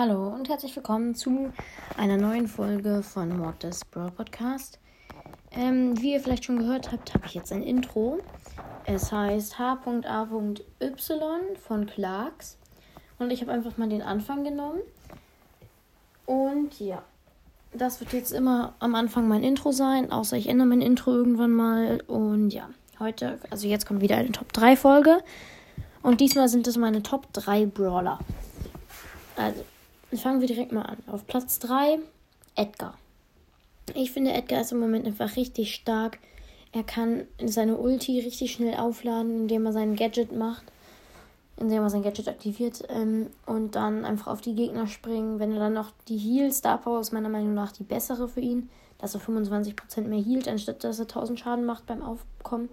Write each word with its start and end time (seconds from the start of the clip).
Hallo 0.00 0.28
und 0.28 0.48
herzlich 0.48 0.74
willkommen 0.74 1.14
zu 1.14 1.52
einer 1.98 2.16
neuen 2.16 2.48
Folge 2.48 3.02
von 3.02 3.36
Mortis 3.36 3.84
Brawl 3.84 4.10
Podcast. 4.10 4.78
Ähm, 5.50 6.00
wie 6.00 6.14
ihr 6.14 6.20
vielleicht 6.20 6.46
schon 6.46 6.58
gehört 6.58 6.90
habt, 6.90 7.12
habe 7.12 7.26
ich 7.26 7.34
jetzt 7.34 7.52
ein 7.52 7.62
Intro. 7.62 8.18
Es 8.86 9.12
heißt 9.12 9.58
H.A.Y 9.58 10.54
von 11.58 11.84
Clarks. 11.84 12.56
Und 13.18 13.30
ich 13.30 13.42
habe 13.42 13.52
einfach 13.52 13.76
mal 13.76 13.90
den 13.90 14.00
Anfang 14.00 14.42
genommen. 14.42 14.80
Und 16.24 16.80
ja, 16.80 17.02
das 17.74 18.00
wird 18.00 18.14
jetzt 18.14 18.32
immer 18.32 18.72
am 18.78 18.94
Anfang 18.94 19.28
mein 19.28 19.42
Intro 19.42 19.70
sein, 19.70 20.10
außer 20.10 20.38
ich 20.38 20.48
ändere 20.48 20.68
mein 20.68 20.80
Intro 20.80 21.10
irgendwann 21.10 21.52
mal. 21.52 22.00
Und 22.06 22.54
ja, 22.54 22.70
heute, 23.00 23.38
also 23.50 23.68
jetzt 23.68 23.84
kommt 23.84 24.00
wieder 24.00 24.16
eine 24.16 24.32
Top 24.32 24.50
3 24.54 24.76
Folge. 24.76 25.18
Und 26.02 26.22
diesmal 26.22 26.48
sind 26.48 26.66
es 26.66 26.78
meine 26.78 27.02
Top 27.02 27.30
3 27.34 27.66
Brawler. 27.66 28.18
Also, 29.36 29.62
fangen 30.18 30.40
wir 30.40 30.48
direkt 30.48 30.72
mal 30.72 30.82
an. 30.82 30.98
Auf 31.06 31.26
Platz 31.26 31.58
3 31.60 31.98
Edgar. 32.56 32.94
Ich 33.94 34.12
finde, 34.12 34.32
Edgar 34.32 34.60
ist 34.60 34.72
im 34.72 34.80
Moment 34.80 35.06
einfach 35.06 35.36
richtig 35.36 35.74
stark. 35.74 36.18
Er 36.72 36.84
kann 36.84 37.24
seine 37.44 37.76
Ulti 37.76 38.20
richtig 38.20 38.52
schnell 38.52 38.74
aufladen, 38.74 39.42
indem 39.42 39.66
er 39.66 39.72
sein 39.72 39.96
Gadget 39.96 40.32
macht. 40.32 40.64
Indem 41.56 41.82
er 41.82 41.90
sein 41.90 42.02
Gadget 42.02 42.28
aktiviert 42.28 42.82
ähm, 42.88 43.26
und 43.46 43.74
dann 43.74 44.04
einfach 44.04 44.28
auf 44.28 44.40
die 44.40 44.54
Gegner 44.54 44.86
springen. 44.86 45.38
Wenn 45.38 45.52
er 45.52 45.58
dann 45.58 45.74
noch 45.74 45.90
die 46.08 46.16
Heal 46.16 46.52
Star 46.52 46.78
Power 46.78 47.00
ist 47.00 47.12
meiner 47.12 47.28
Meinung 47.28 47.54
nach 47.54 47.72
die 47.72 47.82
bessere 47.82 48.28
für 48.28 48.40
ihn, 48.40 48.70
dass 48.98 49.14
er 49.14 49.20
25% 49.20 50.02
mehr 50.02 50.22
healt, 50.22 50.48
anstatt 50.48 50.84
dass 50.84 50.98
er 50.98 51.06
1000 51.06 51.38
Schaden 51.38 51.64
macht 51.64 51.86
beim 51.86 52.02
Aufkommen. 52.02 52.68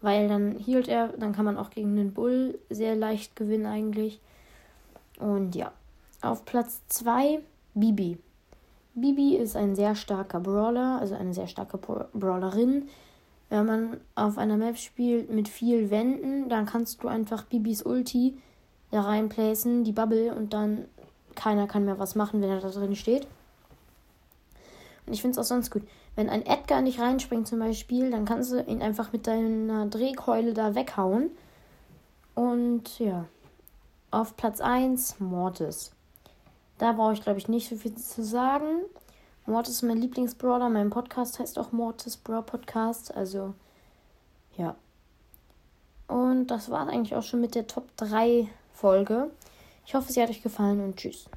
Weil 0.00 0.28
dann 0.28 0.58
healt 0.58 0.88
er, 0.88 1.08
dann 1.08 1.32
kann 1.32 1.44
man 1.44 1.58
auch 1.58 1.70
gegen 1.70 1.96
den 1.96 2.12
Bull 2.12 2.58
sehr 2.70 2.94
leicht 2.94 3.34
gewinnen 3.36 3.66
eigentlich. 3.66 4.20
Und 5.18 5.56
ja, 5.56 5.72
auf 6.20 6.44
Platz 6.44 6.82
2 6.88 7.40
Bibi. 7.74 8.18
Bibi 8.94 9.36
ist 9.36 9.56
ein 9.56 9.76
sehr 9.76 9.94
starker 9.94 10.40
Brawler, 10.40 10.98
also 11.00 11.14
eine 11.14 11.32
sehr 11.32 11.46
starke 11.46 11.78
Brawlerin. 11.78 12.88
Wenn 13.48 13.66
man 13.66 14.00
auf 14.14 14.36
einer 14.36 14.56
Map 14.56 14.76
spielt 14.76 15.30
mit 15.30 15.48
viel 15.48 15.90
Wänden, 15.90 16.48
dann 16.48 16.66
kannst 16.66 17.02
du 17.02 17.08
einfach 17.08 17.44
Bibis 17.44 17.82
Ulti 17.82 18.36
da 18.90 19.02
reinplacen, 19.02 19.84
die 19.84 19.92
Bubble, 19.92 20.34
und 20.34 20.52
dann 20.52 20.86
keiner 21.34 21.66
kann 21.66 21.84
mehr 21.84 21.98
was 21.98 22.14
machen, 22.14 22.42
wenn 22.42 22.50
er 22.50 22.60
da 22.60 22.70
drin 22.70 22.96
steht. 22.96 23.26
Und 25.06 25.12
ich 25.12 25.22
finde 25.22 25.38
es 25.38 25.46
auch 25.46 25.48
sonst 25.48 25.70
gut. 25.70 25.82
Wenn 26.16 26.28
ein 26.28 26.44
Edgar 26.44 26.82
nicht 26.82 27.00
reinspringt 27.00 27.46
zum 27.46 27.60
Beispiel, 27.60 28.10
dann 28.10 28.24
kannst 28.24 28.52
du 28.52 28.60
ihn 28.60 28.82
einfach 28.82 29.12
mit 29.12 29.26
deiner 29.26 29.86
Drehkeule 29.86 30.52
da 30.52 30.74
weghauen. 30.74 31.30
Und 32.34 32.98
ja. 32.98 33.26
Auf 34.10 34.36
Platz 34.36 34.60
1 34.60 35.20
Mortis. 35.20 35.92
Da 36.78 36.92
brauche 36.92 37.12
ich, 37.12 37.22
glaube 37.22 37.38
ich, 37.38 37.48
nicht 37.48 37.68
so 37.68 37.76
viel 37.76 37.94
zu 37.96 38.24
sagen. 38.24 38.82
Mortis 39.46 39.74
ist 39.74 39.82
mein 39.82 39.98
Lieblingsbrawler. 39.98 40.68
Mein 40.68 40.90
Podcast 40.90 41.38
heißt 41.38 41.58
auch 41.58 41.72
Mortis 41.72 42.16
Brawl 42.16 42.42
Podcast. 42.42 43.14
Also, 43.14 43.54
ja. 44.56 44.76
Und 46.06 46.46
das 46.46 46.70
war 46.70 46.88
eigentlich 46.88 47.14
auch 47.14 47.22
schon 47.22 47.40
mit 47.40 47.54
der 47.54 47.66
Top 47.66 47.88
3 47.96 48.48
Folge. 48.72 49.30
Ich 49.86 49.94
hoffe, 49.94 50.12
sie 50.12 50.22
hat 50.22 50.30
euch 50.30 50.42
gefallen 50.42 50.80
und 50.80 50.96
tschüss. 50.96 51.28